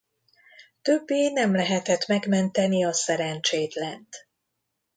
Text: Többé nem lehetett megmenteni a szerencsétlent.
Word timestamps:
Többé 0.81 1.31
nem 1.31 1.55
lehetett 1.55 2.05
megmenteni 2.07 2.85
a 2.85 2.93
szerencsétlent. 2.93 4.27